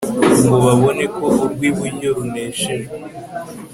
ngo 0.45 0.55
babone 0.65 1.03
ko 1.15 1.25
urw'iburyo 1.43 2.07
runeshejwe 2.17 2.95